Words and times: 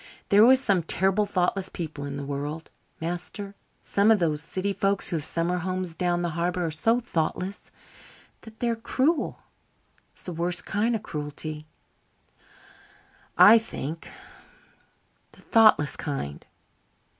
There 0.29 0.43
are 0.43 0.55
some 0.55 0.81
terrible 0.81 1.27
thoughtless 1.27 1.69
people 1.69 2.05
in 2.05 2.17
the 2.17 2.25
world, 2.25 2.71
master. 2.99 3.53
Some 3.83 4.09
of 4.09 4.17
those 4.17 4.41
city 4.41 4.73
folks 4.73 5.09
who 5.09 5.17
have 5.17 5.23
summer 5.23 5.59
homes 5.59 5.93
down 5.93 6.23
the 6.23 6.29
harbour 6.31 6.65
are 6.65 6.71
so 6.71 6.99
thoughtless 6.99 7.69
that 8.41 8.59
they're 8.59 8.75
cruel. 8.75 9.43
It's 10.11 10.23
the 10.23 10.33
worst 10.33 10.65
kind 10.65 10.95
of 10.95 11.03
cruelty, 11.03 11.67
I 13.37 13.59
think 13.59 14.09
the 15.33 15.41
thoughtless 15.41 15.95
kind. 15.95 16.47